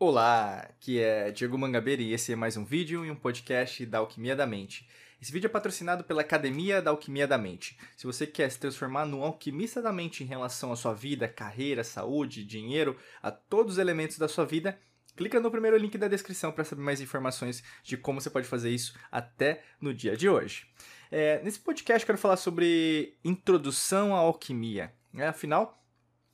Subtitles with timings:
[0.00, 3.98] Olá, aqui é Diego Mangabeira e esse é mais um vídeo e um podcast da
[3.98, 4.88] Alquimia da Mente.
[5.20, 7.76] Esse vídeo é patrocinado pela Academia da Alquimia da Mente.
[7.96, 11.82] Se você quer se transformar num alquimista da mente em relação à sua vida, carreira,
[11.82, 14.78] saúde, dinheiro, a todos os elementos da sua vida,
[15.16, 18.70] clica no primeiro link da descrição para saber mais informações de como você pode fazer
[18.70, 20.68] isso até no dia de hoje.
[21.10, 24.92] É, nesse podcast eu quero falar sobre introdução à alquimia.
[25.12, 25.77] É, afinal,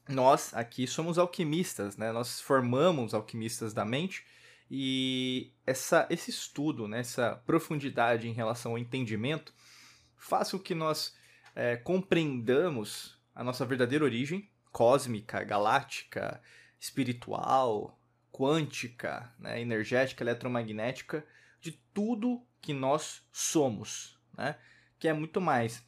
[0.09, 2.13] nós aqui somos alquimistas, né?
[2.13, 4.25] Nós formamos alquimistas da mente
[4.71, 7.01] e essa, esse estudo, né?
[7.01, 9.53] essa profundidade em relação ao entendimento
[10.17, 11.15] faz com que nós
[11.55, 16.43] é, compreendamos a nossa verdadeira origem cósmica, galáctica,
[16.81, 17.99] espiritual,
[18.33, 19.61] quântica, né?
[19.61, 21.25] energética, eletromagnética,
[21.61, 24.57] de tudo que nós somos, né?
[24.99, 25.85] que é muito mais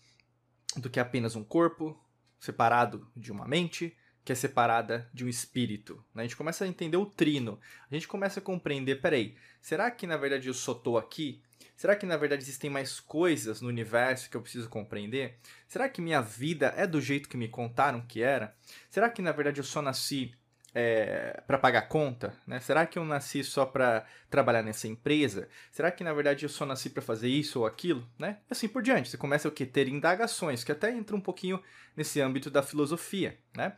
[0.76, 2.00] do que apenas um corpo
[2.38, 6.04] separado de uma mente, que é separada de um espírito.
[6.12, 6.22] Né?
[6.22, 7.60] A gente começa a entender o trino.
[7.88, 11.40] A gente começa a compreender, peraí, será que na verdade eu só estou aqui?
[11.76, 15.38] Será que na verdade existem mais coisas no universo que eu preciso compreender?
[15.68, 18.52] Será que minha vida é do jeito que me contaram que era?
[18.90, 20.34] Será que na verdade eu só nasci
[20.74, 22.34] é, para pagar conta?
[22.44, 22.58] Né?
[22.58, 25.48] Será que eu nasci só para trabalhar nessa empresa?
[25.70, 28.04] Será que na verdade eu só nasci para fazer isso ou aquilo?
[28.18, 28.38] Né?
[28.50, 29.08] E assim por diante.
[29.08, 31.62] Você começa a ter indagações, que até entra um pouquinho
[31.96, 33.38] nesse âmbito da filosofia.
[33.56, 33.72] Né?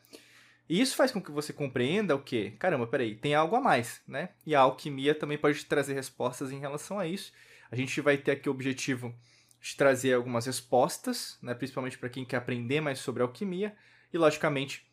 [0.68, 2.50] E isso faz com que você compreenda o que?
[2.52, 4.30] Caramba, peraí, tem algo a mais, né?
[4.44, 7.32] E a alquimia também pode trazer respostas em relação a isso.
[7.70, 9.14] A gente vai ter aqui o objetivo
[9.60, 11.54] de trazer algumas respostas, né?
[11.54, 13.74] principalmente para quem quer aprender mais sobre alquimia.
[14.12, 14.86] E, logicamente,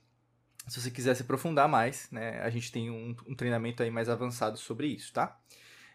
[0.68, 2.42] se você quiser se aprofundar mais, né?
[2.42, 5.40] a gente tem um, um treinamento aí mais avançado sobre isso, tá?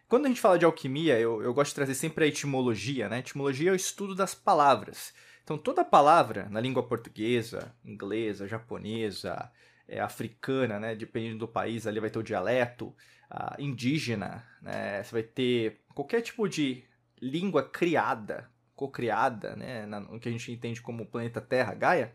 [0.08, 3.20] Quando a gente fala de alquimia, eu, eu gosto de trazer sempre a etimologia, né?
[3.20, 5.12] etimologia é o estudo das palavras.
[5.42, 9.50] Então, toda palavra na língua portuguesa, inglesa, japonesa,
[9.90, 10.94] é, africana, né?
[10.94, 12.94] Dependendo do país, ali vai ter o dialeto,
[13.58, 15.02] indígena, né?
[15.02, 16.84] Você vai ter qualquer tipo de
[17.20, 19.84] língua criada, co-criada, né?
[19.86, 22.12] No que a gente entende como planeta Terra, Gaia,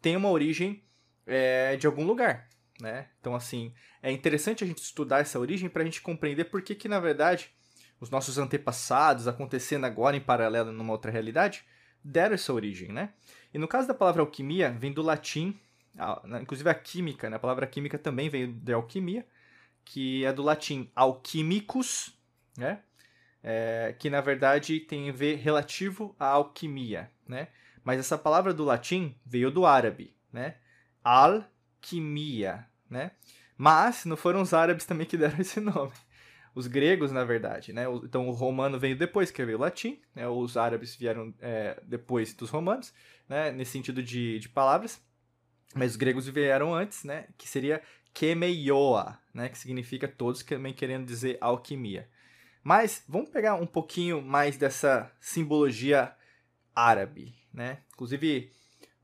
[0.00, 0.84] tem uma origem
[1.26, 2.48] é, de algum lugar,
[2.80, 3.08] né?
[3.20, 6.74] Então, assim, é interessante a gente estudar essa origem para a gente compreender por que,
[6.74, 7.50] que, na verdade,
[8.00, 11.64] os nossos antepassados, acontecendo agora em paralelo numa outra realidade,
[12.02, 13.14] deram essa origem, né?
[13.52, 15.58] E no caso da palavra alquimia, vem do latim
[16.40, 17.36] inclusive a química, né?
[17.36, 19.26] a palavra química também veio de alquimia,
[19.84, 22.16] que é do latim alquimicus,
[22.56, 22.80] né?
[23.42, 27.48] É, que na verdade tem a ver relativo à alquimia, né?
[27.84, 30.56] Mas essa palavra do latim veio do árabe, né?
[31.02, 33.10] Alquimia, né?
[33.56, 35.92] Mas não foram os árabes também que deram esse nome.
[36.54, 37.84] Os gregos, na verdade, né?
[38.04, 40.26] Então o romano veio depois que veio o latim, né?
[40.26, 42.94] Os árabes vieram é, depois dos romanos,
[43.28, 43.52] né?
[43.52, 45.02] Nesse sentido de, de palavras.
[45.74, 47.26] Mas os gregos vieram antes, né?
[47.38, 47.82] Que seria
[48.12, 49.48] kemeioa, né?
[49.48, 52.08] Que significa todos, também querendo dizer alquimia.
[52.62, 56.14] Mas vamos pegar um pouquinho mais dessa simbologia
[56.74, 57.78] árabe, né?
[57.92, 58.50] Inclusive,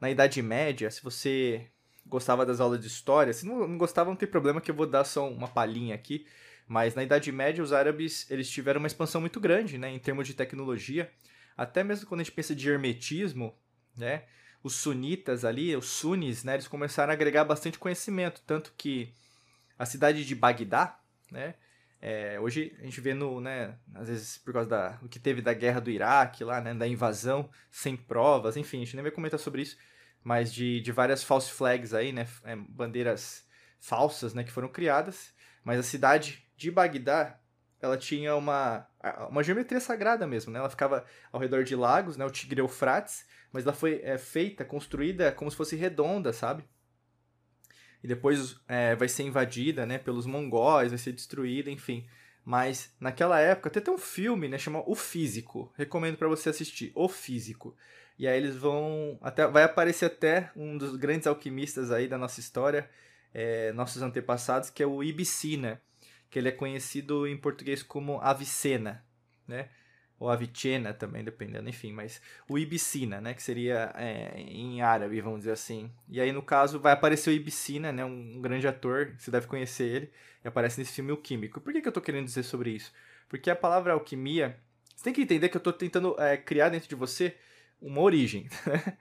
[0.00, 1.66] na Idade Média, se você
[2.06, 5.04] gostava das aulas de história, se não, gostava, não tem problema que eu vou dar
[5.04, 6.26] só uma palhinha aqui.
[6.66, 9.90] Mas na Idade Média, os árabes eles tiveram uma expansão muito grande, né?
[9.90, 11.10] Em termos de tecnologia.
[11.56, 13.54] Até mesmo quando a gente pensa de hermetismo,
[13.96, 14.24] né?
[14.62, 19.12] Os sunitas ali, os sunis, né, eles começaram a agregar bastante conhecimento, tanto que
[19.78, 20.98] a cidade de Bagdá,
[21.30, 21.54] né,
[22.02, 25.42] é, hoje a gente vê no, né, às vezes por causa da o que teve
[25.42, 29.12] da guerra do Iraque lá, né, da invasão sem provas, enfim, a gente nem vai
[29.12, 29.78] comentar sobre isso,
[30.22, 33.46] mas de, de várias false flags aí, né, é, bandeiras
[33.78, 35.32] falsas, né, que foram criadas,
[35.64, 37.38] mas a cidade de Bagdá,
[37.80, 38.86] ela tinha uma,
[39.28, 43.24] uma geometria sagrada mesmo, né, ela ficava ao redor de lagos, né, o Tigre Eufrates,
[43.52, 46.64] mas ela foi é, feita, construída como se fosse redonda, sabe?
[48.02, 52.06] E depois é, vai ser invadida, né, pelos mongóis, vai ser destruída, enfim.
[52.44, 55.72] Mas naquela época até tem um filme, né, chamado O Físico.
[55.76, 57.76] Recomendo para você assistir, O Físico.
[58.18, 62.40] E aí eles vão até vai aparecer até um dos grandes alquimistas aí da nossa
[62.40, 62.88] história,
[63.32, 65.80] é, nossos antepassados, que é o Ibicina,
[66.30, 69.04] que ele é conhecido em português como Avicena,
[69.46, 69.68] né?
[70.20, 75.40] ou Avicena também, dependendo, enfim, mas o Ibicina, né, que seria é, em árabe, vamos
[75.40, 75.90] dizer assim.
[76.10, 79.84] E aí, no caso, vai aparecer o Ibicina, né, um, grande ator, você deve conhecer
[79.84, 80.10] ele,
[80.44, 81.58] e aparece nesse filme O Químico.
[81.58, 82.92] Por que, que eu tô querendo dizer sobre isso?
[83.30, 84.58] Porque a palavra alquimia,
[84.94, 87.34] você tem que entender que eu tô tentando é, criar dentro de você
[87.80, 88.98] uma origem, né?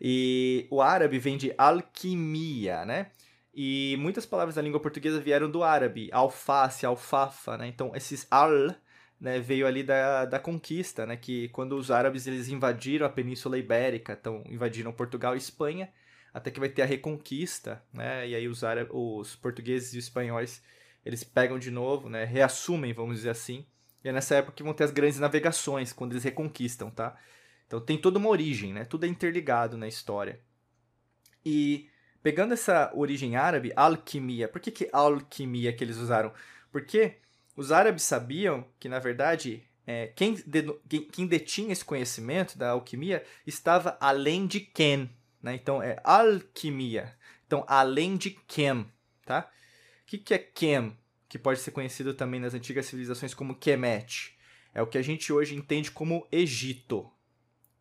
[0.00, 3.10] E o árabe vem de alquimia, né?
[3.54, 7.66] E muitas palavras da língua portuguesa vieram do árabe, alface, alfafa, né?
[7.66, 8.74] Então, esses al
[9.20, 13.56] né, veio ali da, da conquista, né, que quando os árabes eles invadiram a Península
[13.56, 15.88] Ibérica, então invadiram Portugal e Espanha,
[16.34, 20.60] até que vai ter a Reconquista, né, e aí os, os portugueses e os espanhóis
[21.04, 22.24] eles pegam de novo, né?
[22.24, 23.66] Reassumem, vamos dizer assim.
[24.04, 27.16] E é nessa época que vão ter as grandes navegações, quando eles reconquistam, tá?
[27.66, 28.84] Então tem toda uma origem, né?
[28.84, 30.40] Tudo é interligado na história.
[31.44, 31.88] E
[32.22, 34.48] pegando essa origem árabe, alquimia.
[34.48, 36.32] Por que, que alquimia que eles usaram?
[36.70, 37.16] Porque
[37.56, 43.24] os árabes sabiam que, na verdade, é, quem, de, quem detinha esse conhecimento da alquimia
[43.46, 45.08] estava além de Ken.
[45.42, 45.54] Né?
[45.54, 47.14] Então é alquimia.
[47.46, 48.86] Então, além de Kem.
[49.26, 49.50] Tá?
[50.02, 50.96] O que, que é Kem?
[51.28, 54.38] Que pode ser conhecido também nas antigas civilizações como Kemet.
[54.74, 57.10] É o que a gente hoje entende como Egito.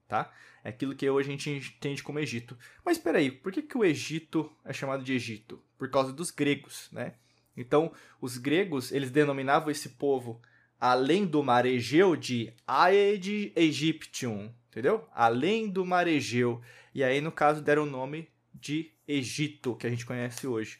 [0.07, 0.31] Tá?
[0.63, 2.57] É aquilo que hoje a gente entende como Egito.
[2.85, 5.61] Mas espera aí, por que, que o Egito é chamado de Egito?
[5.77, 7.15] Por causa dos gregos, né?
[7.55, 10.41] Então, os gregos, eles denominavam esse povo
[10.79, 15.07] além do mar Egeu de Aed Egyptium, entendeu?
[15.13, 16.61] Além do mar Egeu.
[16.93, 20.79] E aí, no caso, deram o nome de Egito, que a gente conhece hoje.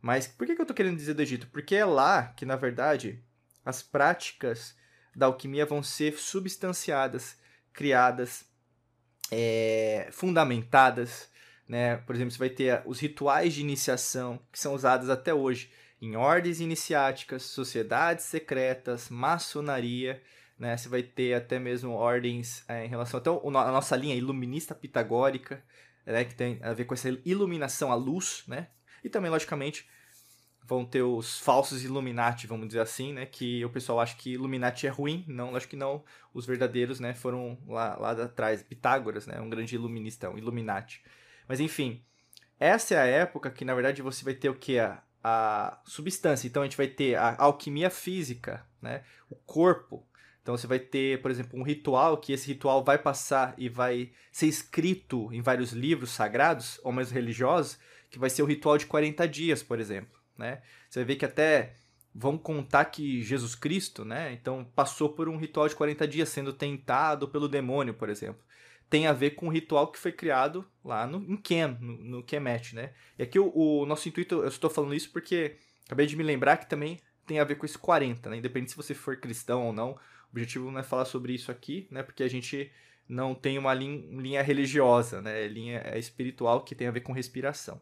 [0.00, 1.48] Mas por que, que eu estou querendo dizer do Egito?
[1.48, 3.22] Porque é lá que, na verdade,
[3.64, 4.76] as práticas
[5.14, 7.36] da alquimia vão ser substanciadas,
[7.72, 8.44] criadas,
[9.32, 11.30] é, fundamentadas.
[11.66, 11.96] Né?
[11.96, 16.16] Por exemplo, você vai ter os rituais de iniciação que são usados até hoje em
[16.16, 20.20] ordens iniciáticas, sociedades secretas, maçonaria,
[20.58, 20.76] né?
[20.76, 25.62] Você vai ter até mesmo ordens é, em relação até a nossa linha iluminista pitagórica,
[26.04, 26.24] né?
[26.24, 28.66] Que tem a ver com essa iluminação à luz, né?
[29.04, 29.88] E também, logicamente,
[30.64, 33.26] vão ter os falsos Illuminati, vamos dizer assim, né?
[33.26, 35.24] Que o pessoal acha que Illuminati é ruim.
[35.26, 36.04] Não, acho que não.
[36.32, 37.14] Os verdadeiros, né?
[37.14, 38.62] Foram lá, lá atrás.
[38.62, 39.40] Pitágoras, né?
[39.40, 41.02] Um grande iluminista, um Illuminati.
[41.48, 42.02] Mas, enfim.
[42.58, 44.78] Essa é a época que, na verdade, você vai ter o que?
[44.78, 46.46] A, a substância.
[46.46, 49.02] Então a gente vai ter a alquimia física, né?
[49.30, 50.06] O corpo.
[50.42, 54.10] Então você vai ter, por exemplo, um ritual que esse ritual vai passar e vai
[54.32, 57.78] ser escrito em vários livros sagrados ou mais religiosos,
[58.10, 60.62] que vai ser o ritual de 40 dias, por exemplo, né?
[60.88, 61.74] Você ver que até
[62.14, 64.32] vão contar que Jesus Cristo, né?
[64.32, 68.42] Então passou por um ritual de 40 dias sendo tentado pelo demônio, por exemplo
[68.92, 72.22] tem a ver com o ritual que foi criado lá no, em Kem, no, no
[72.22, 72.92] Kemet, né?
[73.18, 75.56] E aqui o, o, nosso intuito, eu estou falando isso porque
[75.86, 78.36] acabei de me lembrar que também tem a ver com esse 40, né?
[78.36, 79.98] Independente se você for cristão ou não, o
[80.30, 82.02] objetivo não é falar sobre isso aqui, né?
[82.02, 82.70] Porque a gente
[83.08, 85.48] não tem uma linha, linha religiosa, né?
[85.48, 87.80] Linha é espiritual que tem a ver com respiração.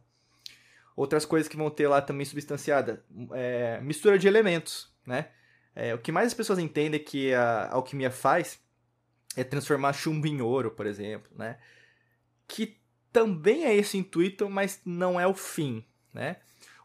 [1.01, 3.03] Outras coisas que vão ter lá também substanciada,
[3.33, 5.29] é, mistura de elementos, né?
[5.75, 8.61] É, o que mais as pessoas entendem que a alquimia faz
[9.35, 11.57] é transformar chumbo em ouro, por exemplo, né?
[12.47, 12.77] Que
[13.11, 16.37] também é esse intuito, mas não é o fim, né?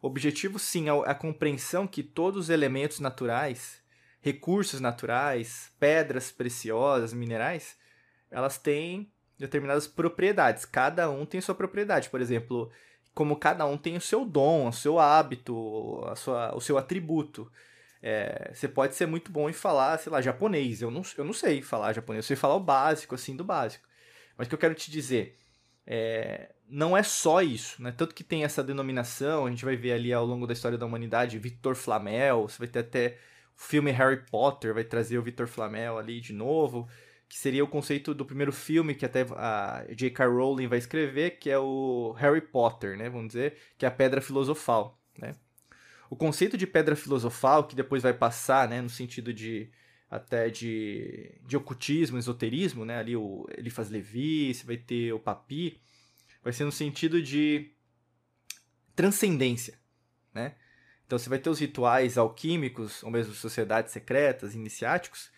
[0.01, 3.83] O objetivo, sim, é a compreensão que todos os elementos naturais,
[4.21, 7.75] recursos naturais, pedras preciosas, minerais,
[8.31, 10.63] elas têm determinadas propriedades.
[10.63, 12.09] Cada um tem sua propriedade.
[12.09, 12.71] Por exemplo,
[13.15, 17.49] como cada um tem o seu dom, o seu hábito, a sua, o seu atributo.
[18.03, 20.81] É, você pode ser muito bom em falar, sei lá, japonês.
[20.81, 23.87] Eu não, eu não sei falar japonês, eu sei falar o básico, assim, do básico.
[24.37, 25.39] Mas o que eu quero te dizer,
[25.87, 27.93] é, não é só isso, né?
[27.95, 30.85] Tanto que tem essa denominação, a gente vai ver ali ao longo da história da
[30.85, 33.17] humanidade, Victor Flamel, você vai ter até
[33.57, 36.89] o filme Harry Potter, vai trazer o Victor Flamel ali de novo,
[37.27, 40.25] que seria o conceito do primeiro filme que até a J.K.
[40.27, 43.09] Rowling vai escrever, que é o Harry Potter, né?
[43.09, 45.35] Vamos dizer, que é a Pedra Filosofal, né?
[46.09, 49.69] o conceito de pedra filosofal, que depois vai passar, né, no sentido de
[50.09, 55.81] até de, de ocultismo, esoterismo, né, ali o Eliphas Levi, você vai ter o Papi,
[56.43, 57.71] vai ser no sentido de
[58.95, 59.77] transcendência,
[60.33, 60.55] né?
[61.05, 65.31] Então você vai ter os rituais alquímicos, ou mesmo sociedades secretas, iniciáticos,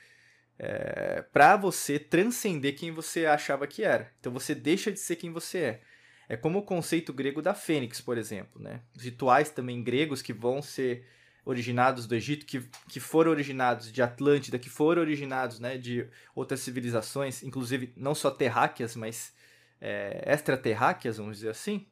[0.60, 4.12] é, para você transcender quem você achava que era.
[4.20, 5.82] Então você deixa de ser quem você é.
[6.30, 8.82] É como o conceito grego da fênix, por exemplo, né?
[8.96, 11.06] Os rituais também gregos que vão ser
[11.46, 12.60] originados do Egito, que,
[12.90, 18.30] que foram originados de Atlântida, que foram originados né, de outras civilizações, inclusive não só
[18.30, 19.34] terráqueas, mas
[19.80, 21.88] é, extraterráqueas, vamos dizer assim.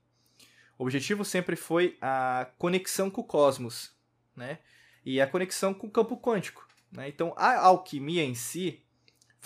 [0.78, 3.96] O objetivo sempre foi a conexão com o cosmos,
[4.36, 4.60] né?
[5.06, 6.65] E a conexão com o campo quântico.
[6.96, 7.10] Né?
[7.10, 8.86] Então, a alquimia em si,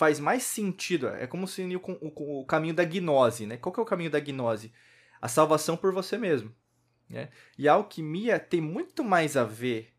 [0.00, 1.08] faz mais sentido.
[1.08, 3.58] É como se unir com o, caminho da gnose, né?
[3.58, 4.72] Qual que é o caminho da gnose?
[5.20, 6.54] A salvação por você mesmo.
[7.06, 7.28] Né?
[7.58, 9.92] E a alquimia tem muito mais a ver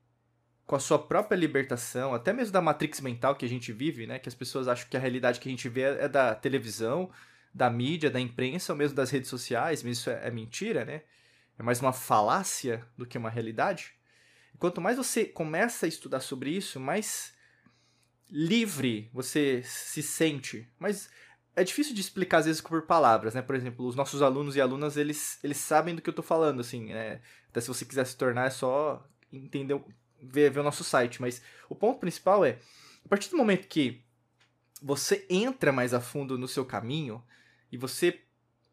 [0.65, 4.17] com a sua própria libertação, até mesmo da matrix mental que a gente vive, né?
[4.17, 7.11] Que as pessoas acham que a realidade que a gente vê é da televisão,
[7.53, 11.03] da mídia, da imprensa, ou mesmo das redes sociais, mas isso é, é mentira, né?
[11.59, 13.93] É mais uma falácia do que uma realidade.
[14.57, 17.39] Quanto mais você começa a estudar sobre isso, mais
[18.31, 20.67] livre você se sente.
[20.79, 21.09] Mas
[21.55, 23.41] é difícil de explicar às vezes por palavras, né?
[23.41, 26.61] Por exemplo, os nossos alunos e alunas, eles, eles sabem do que eu tô falando,
[26.61, 27.21] assim, né?
[27.49, 29.79] Até se você quiser se tornar, é só entender,
[30.21, 31.21] ver, ver o nosso site.
[31.21, 32.57] Mas o ponto principal é,
[33.05, 34.01] a partir do momento que
[34.81, 37.21] você entra mais a fundo no seu caminho
[37.71, 38.21] e você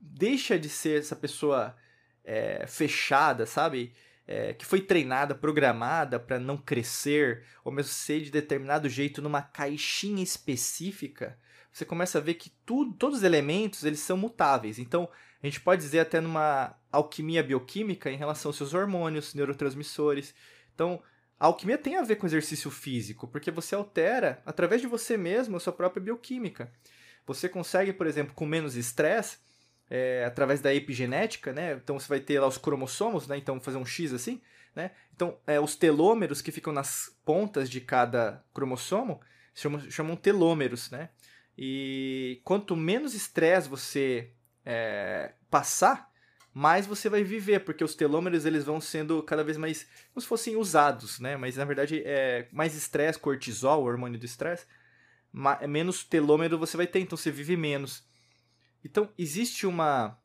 [0.00, 1.76] deixa de ser essa pessoa
[2.24, 3.92] é, fechada, sabe?
[4.30, 9.40] É, que foi treinada, programada para não crescer, ou mesmo ser de determinado jeito numa
[9.40, 11.38] caixinha específica,
[11.72, 14.78] você começa a ver que tudo, todos os elementos eles são mutáveis.
[14.78, 15.08] Então,
[15.42, 20.34] a gente pode dizer até numa alquimia bioquímica em relação aos seus hormônios, neurotransmissores.
[20.74, 21.02] Então,
[21.38, 25.56] a alquimia tem a ver com exercício físico, porque você altera, através de você mesmo,
[25.56, 26.70] a sua própria bioquímica.
[27.26, 29.38] Você consegue, por exemplo, com menos estresse,
[29.90, 31.74] é, através da epigenética, né?
[31.74, 33.36] Então você vai ter lá os cromossomos, né?
[33.36, 34.40] Então fazer um X assim,
[34.74, 34.90] né?
[35.14, 39.20] Então é, os telômeros que ficam nas pontas de cada cromossomo
[39.54, 41.10] chamam, chamam telômeros, né?
[41.56, 44.30] E quanto menos estresse você
[44.64, 46.08] é, passar,
[46.54, 50.26] mais você vai viver, porque os telômeros eles vão sendo cada vez mais como se
[50.26, 51.36] fossem usados, né?
[51.36, 54.66] Mas na verdade é mais estresse, cortisol, hormônio do estresse,
[55.68, 58.07] menos telômero você vai ter, então você vive menos.
[58.84, 60.18] Então existe uma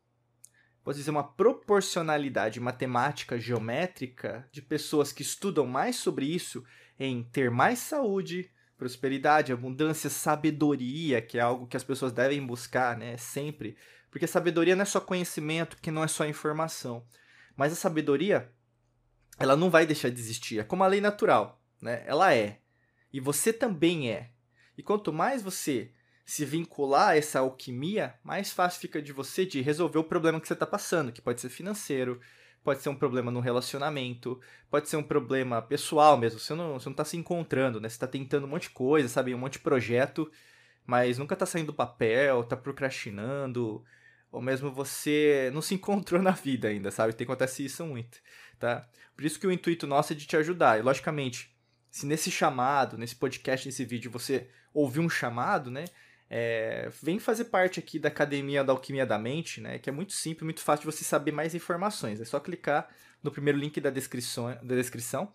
[0.83, 6.63] pode dizer uma proporcionalidade matemática geométrica de pessoas que estudam mais sobre isso
[7.00, 12.98] em ter mais saúde, prosperidade, abundância, sabedoria, que é algo que as pessoas devem buscar,
[12.98, 13.77] né, sempre
[14.13, 17.03] porque sabedoria não é só conhecimento, que não é só informação.
[17.55, 18.53] Mas a sabedoria,
[19.39, 20.60] ela não vai deixar de existir.
[20.60, 22.03] É como a lei natural, né?
[22.05, 22.60] Ela é.
[23.12, 24.29] E você também é.
[24.77, 25.91] E quanto mais você
[26.25, 30.48] se vincular a essa alquimia, mais fácil fica de você de resolver o problema que
[30.48, 32.20] você está passando, que pode ser financeiro,
[32.63, 34.39] pode ser um problema no relacionamento,
[34.70, 36.39] pode ser um problema pessoal mesmo.
[36.39, 37.89] Você não, você não tá se encontrando, né?
[37.89, 39.36] Você está tentando um monte de coisa, sabe?
[39.36, 40.32] Um monte de projeto,
[40.86, 43.84] mas nunca está saindo do papel, está procrastinando,
[44.32, 47.13] ou mesmo você não se encontrou na vida ainda, sabe?
[47.13, 48.20] Tem acontece isso muito,
[48.58, 48.88] tá?
[49.15, 50.80] Por isso que o intuito nosso é de te ajudar.
[50.80, 51.53] E logicamente,
[51.92, 55.86] se nesse chamado, nesse podcast, nesse vídeo você ouviu um chamado, né?
[56.36, 59.78] É, vem fazer parte aqui da Academia da Alquimia da Mente, né?
[59.78, 62.20] Que é muito simples, muito fácil de você saber mais informações.
[62.20, 62.90] É só clicar
[63.22, 65.32] no primeiro link da descrição, da descrição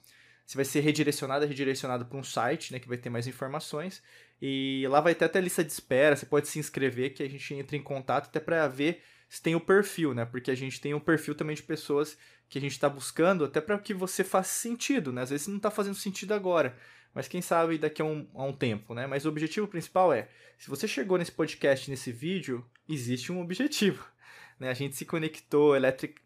[0.49, 4.02] você vai ser redirecionado, redirecionado para um site, né, que vai ter mais informações.
[4.40, 7.52] E lá vai ter até lista de espera, você pode se inscrever que a gente
[7.52, 10.25] entra em contato até para ver se tem o perfil, né?
[10.25, 12.17] Porque a gente tem um perfil também de pessoas
[12.49, 15.21] que a gente está buscando até para que você faça sentido, né?
[15.21, 16.75] Às vezes não está fazendo sentido agora,
[17.18, 19.04] mas quem sabe daqui a um, a um tempo, né?
[19.04, 24.06] Mas o objetivo principal é, se você chegou nesse podcast, nesse vídeo, existe um objetivo,
[24.56, 24.70] né?
[24.70, 25.75] A gente se conectou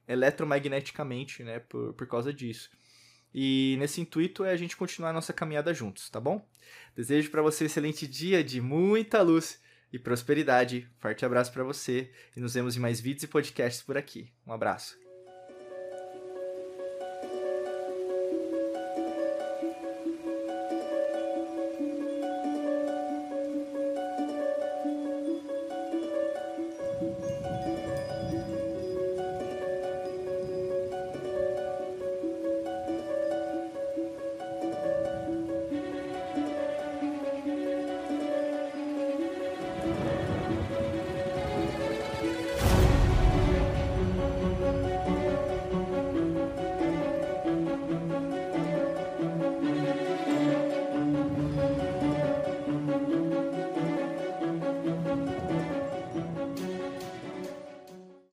[0.06, 1.61] eletromagneticamente, né?
[1.61, 2.70] Por, por causa disso.
[3.32, 6.46] E nesse intuito é a gente continuar a nossa caminhada juntos, tá bom?
[6.94, 10.87] Desejo para você um excelente dia de muita luz e prosperidade.
[10.99, 14.30] Forte abraço para você e nos vemos em mais vídeos e podcasts por aqui.
[14.46, 15.01] Um abraço.